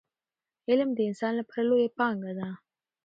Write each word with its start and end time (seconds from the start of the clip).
علم 0.69 0.89
د 0.95 0.99
انسان 1.09 1.33
لپاره 1.39 1.61
لویه 1.69 1.89
پانګه 1.97 2.33
ده. 2.39 2.49